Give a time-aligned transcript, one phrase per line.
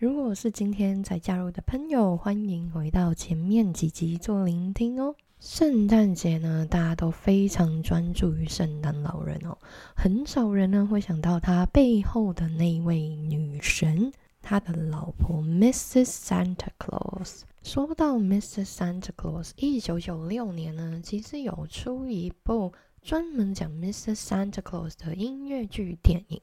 [0.00, 5.14] 如果是今天才加入的朋友，欢迎回到前面几集做聆听哦。
[5.38, 9.58] 圣诞节呢，大家都非常专注于圣诞老人哦，
[9.94, 14.10] 很少人呢会想到他背后的那位女神，
[14.40, 16.06] 他的老婆 Mrs.
[16.06, 17.42] Santa Claus。
[17.62, 18.74] 说到 Mrs.
[18.74, 22.72] Santa Claus，一九九六年呢，其实有出一部。
[23.02, 24.16] 专门讲 Mrs.
[24.16, 26.38] Santa Claus 的音乐剧电影，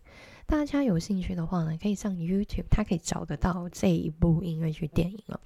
[0.47, 5.39] 大家有兴趣的话呢，可以上 YouTube，它可以找得到这一部音乐剧电影了。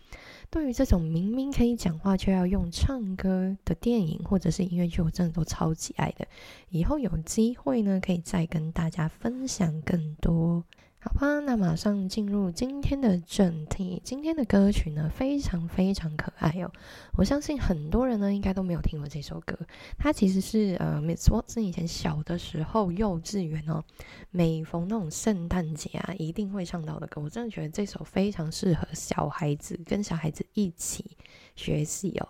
[0.51, 6.27] 对于这种明明可以讲话却要用唱歌的电影或者是音乐剧，我真的都超级爱的。
[6.69, 10.63] 以后有机会呢，可以再跟大家分享更多。
[11.03, 13.99] 好吧，那马上进入今天的正题。
[14.05, 16.71] 今天的歌曲呢，非常非常可爱哦。
[17.17, 19.58] 我相信很多人呢，应该都没有听过这首歌。
[19.97, 23.83] 它其实是呃，Miss Watson 以前小的时候，幼稚园哦，
[24.30, 27.19] 每逢那种圣诞节啊，一定会唱到的歌。
[27.19, 31.17] 我真的觉得这首非常适合小孩子跟小孩子一起
[31.62, 32.28] 学习哦。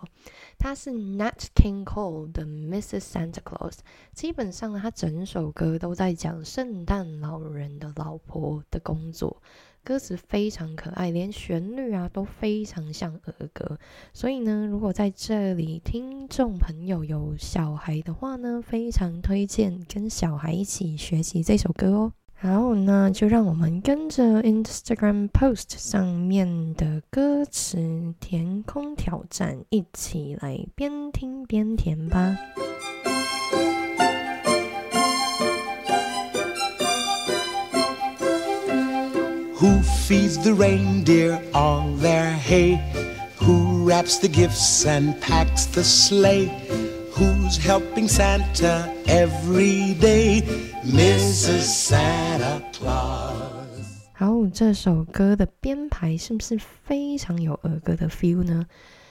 [0.58, 3.00] 它是 Nat King Cole 的 Mrs.
[3.00, 3.78] Santa Claus，
[4.14, 9.42] 基本上呢，它整首歌都在讲圣诞老人的老婆的工作，
[9.82, 13.78] 歌词非常可爱，连旋律啊都非常像儿歌。
[14.12, 22.12] 所以呢，如果在这里听众朋友有小孩的话呢，非常推荐跟小孩一起学习这首歌哦。
[22.42, 27.78] 好，那就让我们跟着 Instagram post 上面的歌词
[28.18, 32.36] 填空挑战，一起来边听边填吧。
[39.60, 42.80] Who feeds the reindeer all their hay?
[43.36, 46.50] Who wraps the gifts and packs the sleigh?
[47.22, 50.42] Who's helping Santa every day?
[50.82, 51.62] Mrs.
[51.62, 54.00] Santa Claus。
[54.12, 58.66] 好，这首歌的编排是不是非常有儿歌的 feel 呢？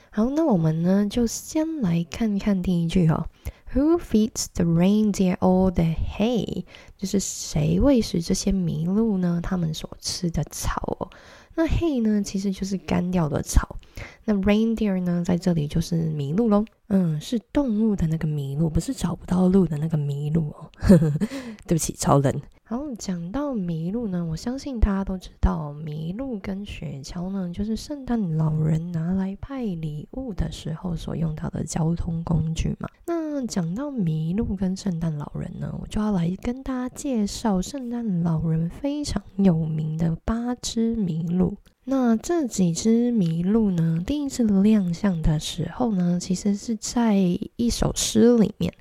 [0.10, 3.28] 好，那我们呢就先来看看第一句哦。
[3.74, 6.66] Who feeds the reindeer all the hay？
[6.98, 9.40] 就是谁喂食这些麋鹿呢？
[9.42, 11.10] 他们所吃的草哦。
[11.56, 13.76] 那 hay 呢，其实就是干掉的草。
[14.24, 16.64] 那 reindeer 呢，在这里就是麋鹿喽。
[16.88, 20.70] 嗯，是动物的那个麋鹿，不是找不到路的那个麋鹿哦。
[21.68, 22.42] 对不起，超冷。
[22.64, 32.90] 好，讲到麋鹿呢，我相信大家都知道，麋鹿跟雪橇呢，就是圣诞老人拿来派礼物的时候所用到的交通工具嘛。
[33.06, 41.58] 那讲到麋鹿跟圣诞老人呢，我就要来跟大家介绍圣诞老人非常有名的八只麋鹿。
[41.84, 47.16] 那这几只麋鹿呢，第一次亮相的时候呢，其实是在
[47.56, 48.74] 一首诗里面。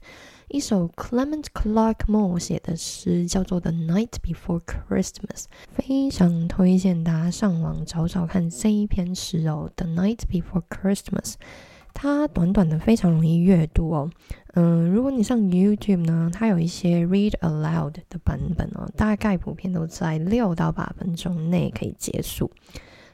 [0.52, 11.34] 一首 Clement Clark Moore 写的诗，叫做《The Night Before Christmas》，非常推荐大家上网找找看这一篇诗哦，《The Night Before Christmas》。
[11.94, 14.10] 它短短的，非常容易阅读哦。
[14.54, 22.50] 嗯，如果你上 YouTube 呢，它有一些 Read Aloud 的版本哦，大概普遍都在六到八分钟内可以结束。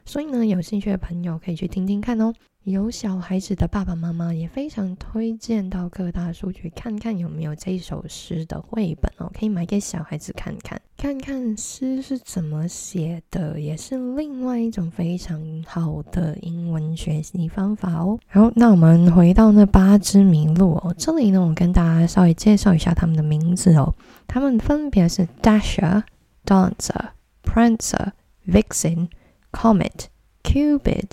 [0.07, 2.33] 所以呢，有兴趣的朋友可以去听听看哦。
[2.63, 18.19] 有小孩子的爸爸妈妈也非常推荐到各大书局看看有没有这首诗的绘本哦，可以买给小孩子看看，看看诗是怎么写的，也是另外一种非常好的英文学习方法哦。
[18.27, 23.95] 好，那我们回到那八只麋鹿哦，这里呢，我跟大家稍微介绍一下他们的名字哦，
[24.27, 26.03] 他们分别是 Dasher、
[26.45, 27.11] Dancer、
[27.45, 28.11] Prancer、
[28.49, 29.07] Vixen、
[29.57, 30.09] Comet、
[30.43, 31.13] Cupid、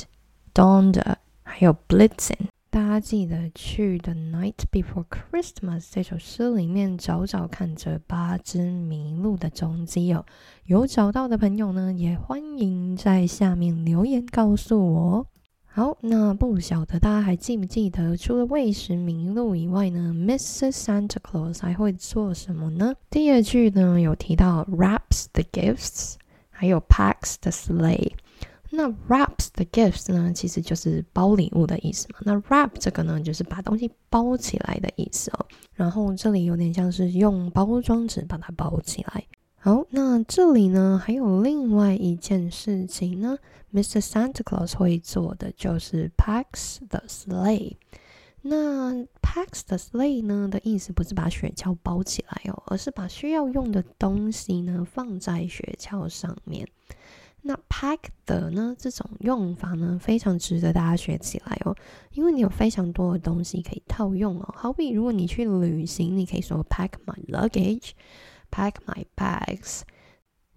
[0.53, 1.15] Donder。
[1.43, 10.25] 还有 Blitzen，大家记得去《The Night Before Christmas》这首诗里面找找看这八只麋鹿的踪迹哦。
[10.65, 15.27] 有找到的朋友呢，也欢迎在下面留言告诉我。
[15.65, 20.71] 好，那不晓得大家还记不记得，除了喂食麋鹿以外呢，Mrs.
[20.71, 22.93] Santa Claus 还会做什么呢？
[23.09, 26.15] 第二句呢有提到 wraps the gifts，
[26.49, 28.11] 还有 packs the sleigh。
[28.75, 32.19] 那 wraps the gifts 呢，其实就是包礼物的意思嘛。
[32.23, 35.45] 那 wrap 这个呢，就是把东西包起来的意思哦。
[35.73, 39.23] 然后这里有点像是用包装纸把它包起来。
[39.57, 43.37] 好，那这里呢还有另外一件事情呢
[43.71, 44.01] ，Mr.
[44.01, 47.73] Santa Claus 会做的就是 packs the sleigh。
[48.41, 48.91] 那
[49.21, 56.67] packs the sleigh 呢的意思不是把雪橇包起来哦，而是把需要用的东西呢放在雪橇上面。
[57.43, 61.75] 那 pack 的呢这种用法呢非常值得大家学起来哦，
[62.13, 64.53] 因为你有非常多的东西可以套用哦。
[64.57, 67.91] 好比如果你去旅行，你可以说 pack my luggage。
[68.55, 69.81] Pack my bags，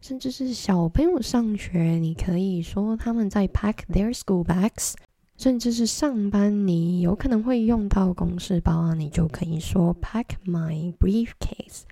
[0.03, 4.93] 甚至是小朋友上学，你可以说他们在 pack their school bags。
[5.39, 11.85] 甚至是上班，你有可能会用到公事包啊，你就可以说 pack my briefcase。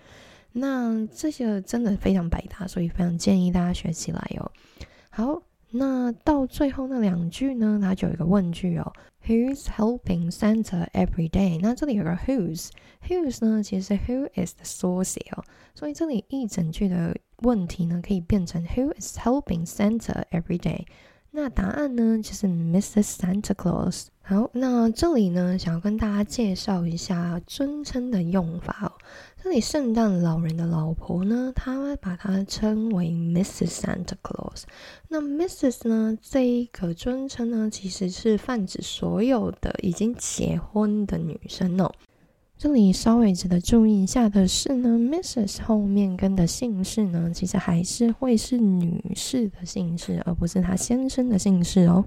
[0.57, 4.51] 那这些真的非常百搭，所以非常建议大家学起来哦。
[5.11, 5.43] 好。
[5.77, 8.93] 那到最后那两句呢，它就有一个问句哦
[9.27, 11.59] ，Who's helping Santa every day？
[11.61, 15.43] 那这里有个 Who's，Who's 呢，其实 Who is the source 哦，
[15.75, 20.87] 所以这里一整句的问题呢，可以变成 Who is helping Santa every day？
[21.33, 23.17] 那答案呢，就是 Mrs.
[23.17, 24.07] Santa Claus。
[24.27, 28.93] 好，那这里呢，想要跟大家介绍一下尊称的用法哦。
[29.43, 33.83] 这里圣诞老人的老婆呢，她把她称为 Mrs.
[33.83, 34.63] Santa Claus。
[35.09, 35.87] 那 Mrs.
[35.87, 41.93] 呢，这一个尊称呢，其实是泛指所有的已经结婚的女生哦。
[42.57, 45.61] 这里稍微值得注意一下的是呢，Mrs.
[45.63, 52.07] 后面跟的姓氏呢，其实还是会是女士的姓氏，而不是她先生的姓氏哦。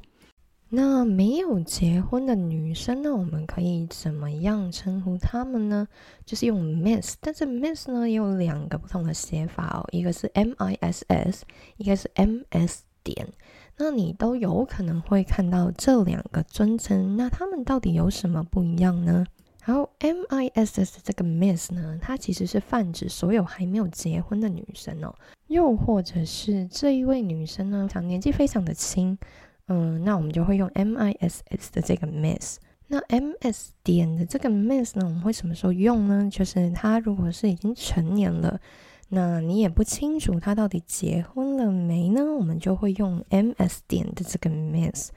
[0.69, 3.15] 那没有结婚的女生呢？
[3.15, 5.87] 我们可以怎么样称呼她们呢？
[6.25, 11.45] 就是用 Miss，但是 Miss 呢也有两个不同的写法哦，一个是 M I S S，
[11.77, 13.29] 一个是 M S 点。
[13.77, 19.25] 那你都有可能会看到这两个尊称，那他们到底有什么不一样呢？
[19.61, 25.15] 好，M I S S 这个 Miss 呢，它其实是泛指所有还没有结婚的女生哦，
[25.47, 29.17] 又或者是这一位女生呢，年纪非常的轻。
[29.67, 32.57] 嗯，那我们就会用 M I S S 的这个 Miss。
[32.87, 36.29] 那 M S 点的这个 Miss 呢，我们会什么时候用呢？
[36.31, 38.59] 就是他如果是已经成年了，
[39.09, 42.23] 那你也不清楚他到底结婚了没呢？
[42.23, 45.11] 我们就会用 M S 点的这个 Miss。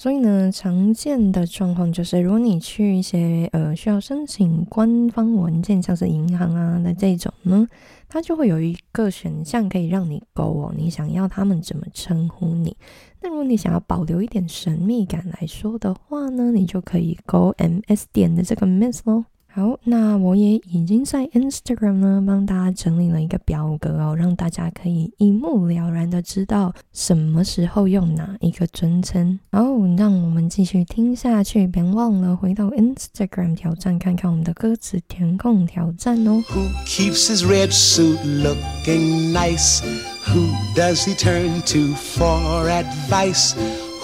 [0.00, 7.68] 所以呢，常见的状况就是，如果你去一些呃需要申请官方文件，像是银行啊的这种呢，
[8.08, 12.76] 它就会有一个选项可以让你勾哦，你想要他们怎么称呼你。
[13.20, 19.24] 那如果你想要保留一点神秘感来说的话呢，你就可以勾 M S 点的这个 Miss 咯。
[19.50, 29.40] 好，那我也已经在 Instagram 呢帮大家整理了一个表格哦，让大家可以一目了然的知道什么时候用哪一个尊称。
[29.50, 29.64] 好，
[29.96, 36.42] 让我们继续听下去，别忘了回到 Instagram 挑战看看我们的歌词填空挑战哦。
[36.50, 39.80] Who keeps his red suit looking nice?
[40.26, 43.56] Who does he turn to for advice?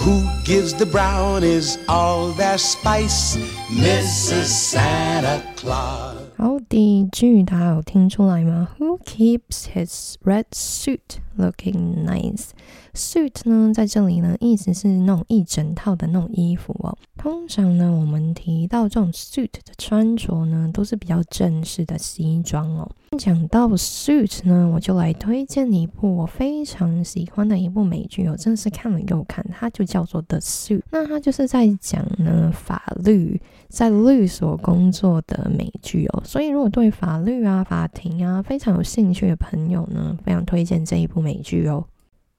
[0.03, 3.37] Who gives the brownies all their spice?
[3.69, 4.45] Mrs.
[4.45, 6.15] Santa Claus.
[6.37, 8.69] 好，第一句大家有听出来吗？
[8.79, 12.50] Who keeps his red suit looking nice?
[12.94, 16.96] Suit 呢，在这里呢，意思是那种一整套的那种衣服哦。
[17.16, 22.88] 通常呢，我们提到这种 suit 的穿着呢，都是比较正式的西装哦。
[23.18, 30.82] 讲到 suit 呢，我就来推荐一部我非常喜欢的一部美剧哦，真的是看了又看，它就叫做 The Suit。
[30.90, 36.22] 那它就是在讲呢法律，在律所工作的美剧哦。
[36.24, 41.86] 所以如果对法律啊、法庭啊非常有兴趣的朋友呢，非常推荐这一部美剧哦。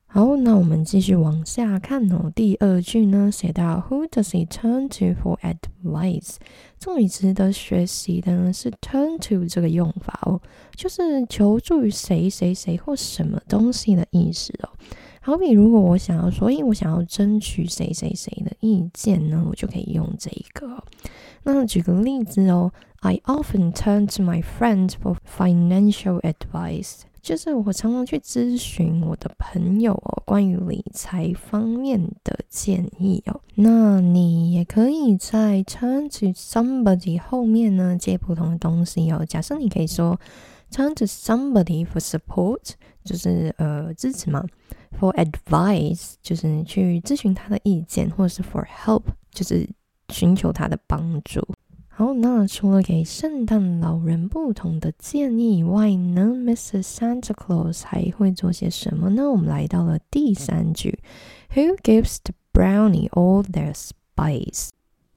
[0.08, 2.32] 好，那我们继续往下看哦。
[2.34, 6.36] 第二句呢，写到 Who does he turn to for advice？
[6.80, 10.40] 这里值得学习的呢是 turn to 这个用法哦，
[10.74, 14.70] 就是求助于谁谁谁或什么东西的意思哦。
[15.20, 20.82] 好比如果我想要说，因为我想要争取谁谁谁的意见呢，我就可以用这一个。
[21.44, 27.02] 那举个例子哦，I often turn to my friends for financial advice。
[27.26, 33.42] 就是我常常去咨询我的朋友哦，关于理财方面的建议哦。
[33.56, 39.26] 那你也可以在 turn to somebody 后面呢接不同的东西哦。
[39.28, 40.20] 假设你可以说
[40.70, 44.46] turn to somebody for support，就是呃支持嘛
[45.00, 49.02] ；for advice，就是你去咨询他的意见；或者是 for help，
[49.32, 49.68] 就是
[50.10, 51.42] 寻求他的帮助。
[51.98, 56.84] 好，那除了给圣诞老人不同的建议以外呢，Mrs.
[56.84, 59.32] Santa Claus 还会做些什么呢？
[59.32, 61.00] 我们来到了第三句
[61.54, 64.72] ，Who gives the brownie all their spice？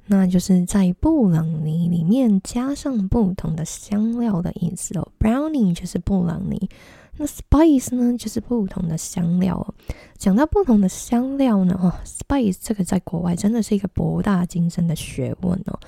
[0.07, 5.09] 那就是在布朗尼里面加上不同的香料的意思哦。
[5.19, 6.71] Brownie 就是布朗尼。
[7.17, 9.75] 那 spice 呢，就是不同的香料哦。
[10.17, 15.81] 讲到不同的香料呢，哦，spice 这个在国外真的是一个博大精深的学问哦。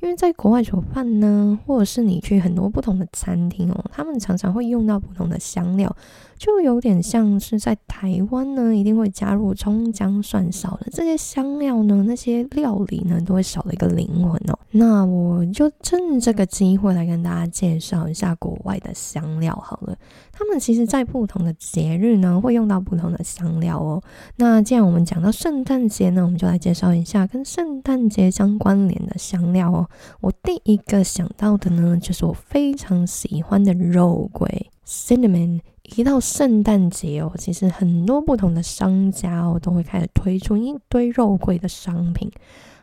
[0.00, 5.94] 因为在国外煮饭呢，或者是你去很多不同的餐厅哦，他们常常会用到不同的香料，
[6.36, 14.58] 就有点像是在台湾呢，一定会加入葱姜蒜少的这些香料呢，那些料理呢，都会少了一个灵魂哦。
[14.70, 19.96] 那我就趁这个机会来跟大家介绍一下国外的香料好了。
[20.32, 24.00] 他们其实在不同的节日呢，会用到不同的香料哦。
[24.36, 29.87] 那既然我们讲到圣诞节呢，我们就来介绍一下跟圣诞节相关联的香料哦。
[30.20, 35.60] 我第一个想到的呢，就是我非常喜欢的肉桂 （cinnamon）。
[35.96, 42.30] 一到圣诞节哦，其实很多不同的商家哦，都会开始推出一堆肉桂的商品。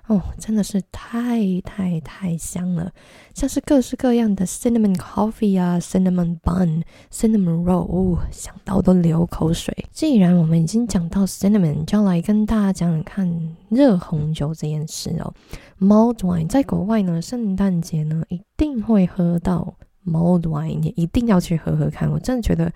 [0.08, 2.92] 哦，真的是太太太香了，
[3.34, 9.76] 像是各式各样的 cinnamon coffee 啊，cinnamon bun，cinnamon roll，想到都流口水。
[9.92, 15.34] 既然我们已经讲到 cinnamon，就要来跟大家讲讲看热红酒这件事哦。
[15.80, 19.74] mulled wine 在国外呢，圣诞节呢一定会喝到
[20.06, 22.12] mulled wine，也一定要去喝喝看。
[22.12, 22.72] 我真的觉得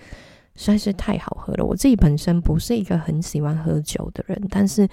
[0.56, 1.64] 实在是太好喝了。
[1.64, 4.90] 我自己本身不是一个很喜欢喝酒的人，但是。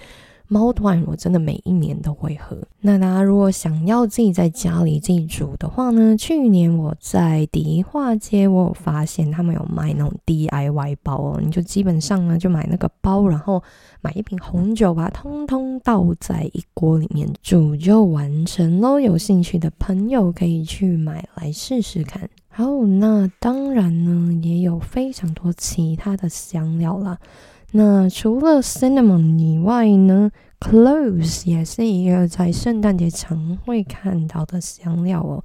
[0.47, 2.57] 猫 wine 我真的每一年都会喝。
[2.79, 6.15] 那大家如果想要自己在家里自己煮的话呢？
[6.17, 11.39] 去年我在迪化街，我有发现他们有卖那种 DIY 包哦。
[11.43, 13.61] 你就基本上呢，就买那个包，然后
[14.01, 18.99] 买一瓶红酒，把它通通倒在一锅里面煮就完成喽。
[18.99, 22.29] 有兴趣的朋友可以去买来试试看。
[22.49, 27.17] 好，那当然呢，也有非常多其他的香料啦。
[27.71, 35.43] 那除了 cinnamon 以外呢，cloves 也是一个在圣诞节常会看到的香料哦。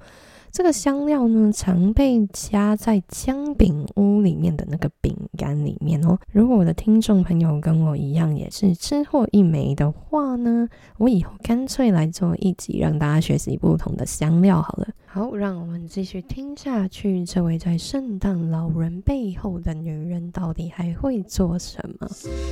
[0.53, 6.15] 这个香料呢，常被加在姜饼屋里面的那个饼干里面哦。
[6.31, 10.69] 如果我的听众朋友跟我一样也是吃货一枚的话呢，
[10.99, 14.87] 我以后干脆来做一集，让大家学习不同的香料好了。
[15.07, 17.25] 好，让我们继续听下去。
[17.25, 22.07] 这位在圣诞老人背后的女人到底还会做什么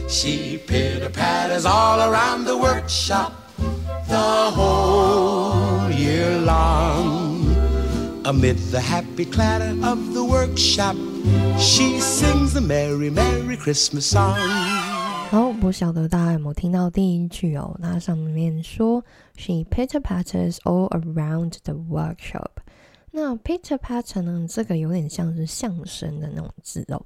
[0.09, 3.33] ？She pitter patters all around the workshop
[4.07, 7.20] the whole year long.
[8.23, 10.95] Amid the happy clatter of the workshop,
[11.57, 14.35] she sings a merry, merry Christmas song.
[15.31, 17.75] 好，不晓得大家有没有听到第一句哦？
[17.79, 19.03] 那上面说
[19.37, 22.51] She pitter patters all around the workshop。
[23.09, 24.45] 那 pitter patter 呢？
[24.47, 27.03] 这个有点像是相声的那种字哦，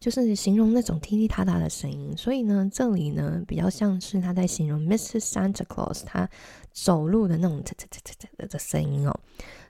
[0.00, 2.12] 就是形容那种踢踢踏踏的声音。
[2.16, 5.30] 所以呢，这里呢比较像是他在形容 Mrs.
[5.30, 6.28] Santa Claus 他
[6.72, 9.18] 走路的那种哒哒哒哒哒的声音哦。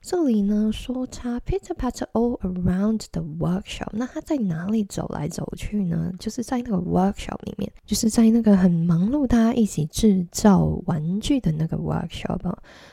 [0.07, 6.13] 这里呢说他 pitter patter all around the workshop，那他在哪里走来走去呢？
[6.17, 12.39] 就是在那个 workshop 里面，就是在那个很忙碌，大家一起制造玩具的那个 workshop。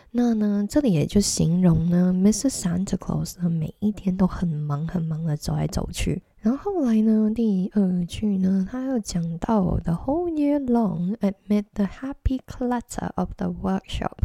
[0.10, 2.50] 那呢，这里也就形容呢，Mr.
[2.50, 6.20] Santa Claus 呢每一天都很忙很忙的走来走去。
[6.42, 14.18] 然后后来呢，第二句呢，他又讲到 the whole year long amid the happy clutter of the workshop。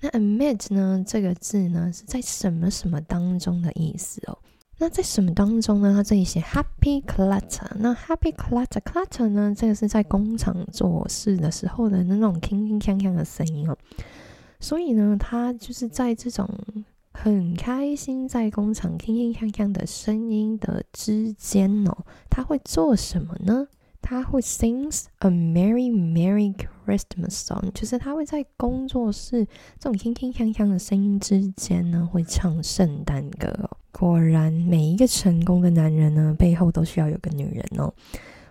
[0.00, 1.04] 那 amid 呢？
[1.06, 4.38] 这个字呢是在什么什么当中的意思哦？
[4.78, 5.92] 那在什么当中呢？
[5.92, 7.68] 它这里写 happy clatter。
[7.78, 9.52] 那 happy clatter clatter 呢？
[9.56, 13.76] 这个是在工厂做事的时候的那种铿铿锵锵的声音哦。
[14.60, 16.48] 所以呢，它就是在这种
[17.12, 23.66] 很开心在工厂铿铿锵锵的声音的之间哦，他会做什么呢？
[24.00, 26.54] 他会 sings a merry merry
[26.86, 29.46] Christmas song，就是他会在工作室
[29.78, 33.70] 这种铿铿锵锵的声音之间呢，会唱圣诞歌。
[33.92, 37.92] 果然，每一个成功的男人呢，背后都需要有个女人哦。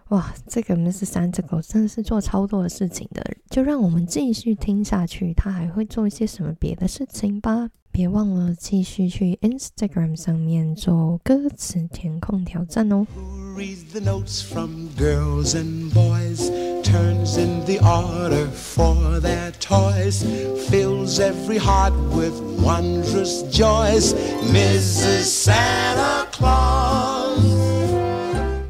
[0.10, 1.06] 哇，这个 Mr.
[1.06, 7.70] Santa Claus 真的是做超多的事情的，就让我们继续听下去，他还会做一些什么别的事情吧。
[7.97, 13.07] 别忘了继续去 Instagram 上面做歌词填空挑战哦。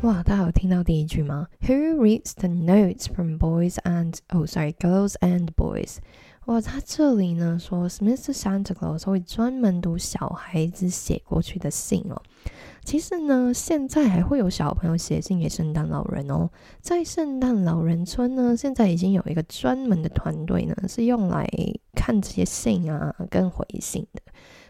[0.02, 1.46] 哇，大家有听到第一句吗？
[1.60, 5.98] Who reads the notes from boys and oh sorry girls and boys？
[6.47, 8.31] 哇，他这里呢说，Mr.
[8.33, 12.21] Santa Claus 会专门读小孩子写过去的信哦。
[12.85, 16.49] 其实呢，现在还会有小朋友写信给圣诞老人哦。
[16.79, 21.45] 在圣诞老人村呢，现在已经有一个专门的团队呢，是用来
[21.93, 24.21] 看这些信啊跟回信的。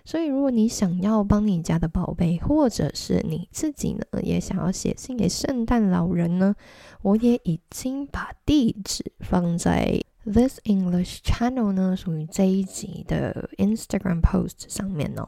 [0.03, 6.55] 所以，如果你想要帮你家的宝贝，或者是你自己呢，也想要写信给圣诞老人呢，
[7.03, 15.25] 我也已经把地址放在 This English Channel 呢，属于这一集的 Instagram post 上面哦。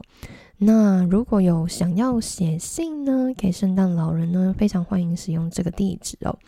[0.58, 6.38] 那如果有想要写信呢给圣诞老人呢，非常欢迎使用这个地址哦。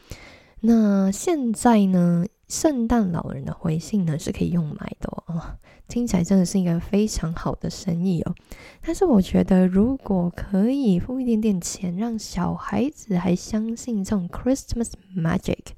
[0.61, 2.27] 那现在呢？
[2.49, 5.57] 圣诞老人的回信呢是可以用买的哦，
[5.89, 8.35] 听起来真的是一个非常好的生意哦。
[8.83, 15.69] 但是我觉得，如果可以付一点点钱，让小孩子还相信这种 Christmas magic，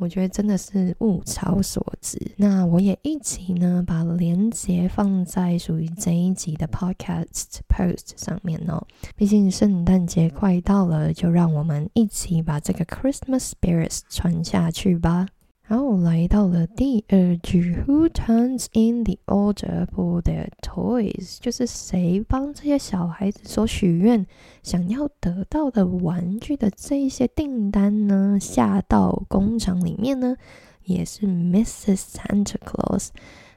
[0.00, 2.18] 我觉得真的是物超所值。
[2.36, 8.82] 那我也一起呢把链接放在属于这一集的 Podcast post 上面哦。
[9.14, 15.26] 毕竟圣诞节快到了，就让我们一起把这个 Christmas spirits 传下去吧。
[15.69, 21.39] 然后来到了第二句，Who turns in the order for their toys？
[21.39, 24.27] 就是谁帮这些小孩子所许愿
[24.61, 28.37] 想要得到的玩具的这一些订单呢？
[28.39, 30.37] 下到工厂里面呢，
[30.83, 31.97] 也是 Mrs.
[32.13, 33.09] Santa Claus。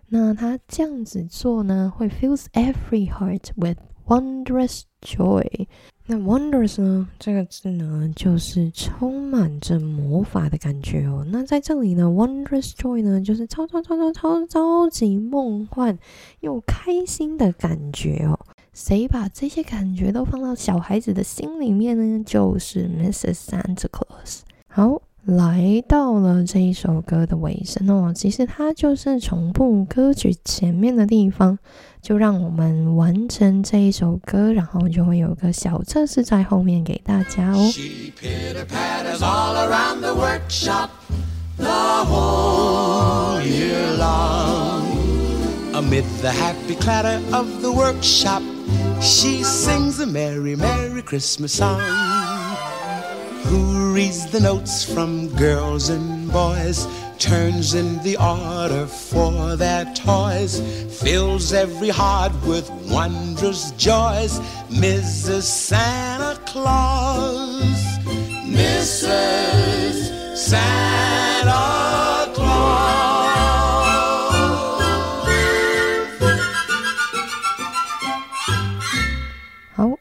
[0.09, 5.67] 那他这样子做呢，会 fills every heart with wondrous joy。
[6.06, 7.08] 那 wonders 呢？
[7.18, 11.26] 这个字呢，就是充满着魔法的感觉哦。
[11.30, 15.98] 那在这里呢，wondrous joy 呢，就是超超超超超超级梦幻
[16.42, 18.38] 又开心的感觉哦。
[18.74, 22.24] 谁把这些感觉都放到小孩子的心里面呢？
[22.26, 23.36] 就是 Mrs.
[23.36, 24.42] Santa Claus。
[24.68, 25.02] 好。
[25.26, 31.58] 来到了这一首歌的尾声哦，其实它就是重复歌曲前面的地方，
[32.02, 37.72] 就让我们完成这一首歌，然后就会有个小测试在后面给大家哦。
[53.94, 56.88] Reads the notes from girls and boys,
[57.20, 60.62] turns in the order for their toys,
[61.00, 64.40] fills every heart with wondrous joys.
[64.70, 65.44] Mrs.
[65.44, 67.76] Santa Claus,
[68.48, 70.38] Mrs.
[70.38, 73.14] Santa Claus.
[79.78, 80.00] Oh,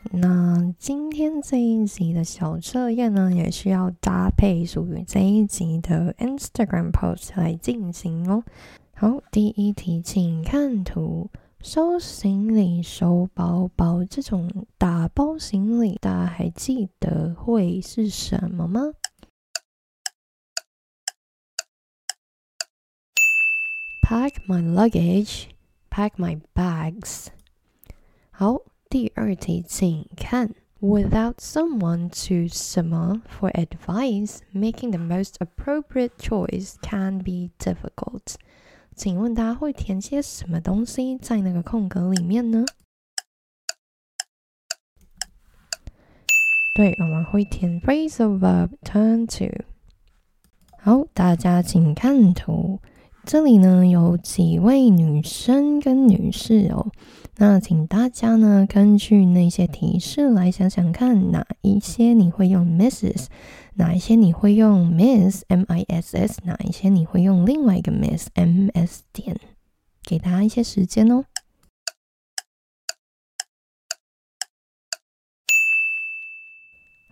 [0.83, 8.42] 今天这一集的小测验呢，也需要搭配属于这一集的 Instagram post 来进行哦。
[8.92, 18.81] 好，第一题，请看图，收行李、收包包这种打包行李，大家还记得会是什么吗
[24.05, 25.45] ？Pack my luggage,
[25.88, 27.29] pack my bags。
[28.33, 30.53] 好，第二题，请看。
[30.85, 38.35] Without someone to summon for advice, making the most appropriate choice can be difficult.
[38.97, 42.64] 请问大家会填些什么东西在那个空格里面呢？
[46.75, 49.64] 对，我们会填 phrasal verb turn to。
[50.81, 52.81] 好，大家请看图，
[53.25, 56.90] 这里呢有几位女生跟女士哦。
[57.38, 63.27] 那请大家呢，根据那些提示来想想看，哪一些你会用 Mrs，
[63.75, 69.40] 哪一些你会用 Miss M I S S，哪一些你会用另外一个 Miss M S 点，
[70.05, 71.25] 给大家一些时间哦。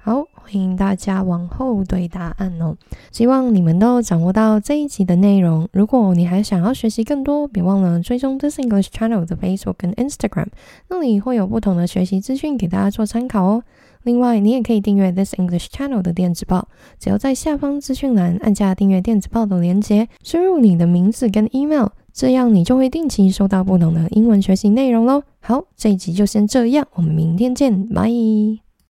[0.03, 2.77] 好，欢迎大家往后对答案哦。
[3.13, 5.69] 希望你们都掌握到这一集的内容。
[5.71, 10.49] 如果你还想要学习更多，别忘了追踪 This English Channel 的 Facebook 跟 Instagram，
[10.89, 13.63] 那里会有不同的学习资讯给大家做参考哦。
[14.03, 16.67] 另外，你也可以订阅 This English Channel 的电子报，
[16.99, 25.23] 只要在下方资讯栏按下订阅电子报的连接，输入你的名字跟 email，这样你就会定期收到不同的英文学习内容喽。
[25.39, 28.11] 好，这一集就先这样，我们明天见，拜。